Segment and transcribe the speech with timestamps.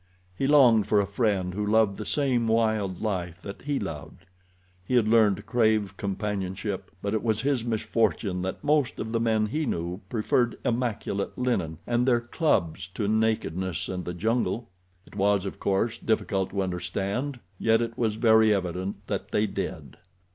[0.35, 4.25] He longed for a friend who loved the same wild life that he loved.
[4.83, 9.19] He had learned to crave companionship, but it was his misfortune that most of the
[9.19, 14.69] men he knew preferred immaculate linen and their clubs to nakedness and the jungle.
[15.05, 19.97] It was, of course, difficult to understand, yet it was very evident that they did.